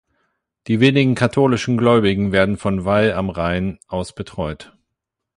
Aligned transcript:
Die 0.65 0.79
wenigen 0.79 1.13
katholischen 1.13 1.77
Gläubigen 1.77 2.31
werden 2.31 2.57
von 2.57 2.85
Weil 2.85 3.13
am 3.13 3.29
Rhein 3.29 3.77
aus 3.87 4.13
betreut. 4.15 4.75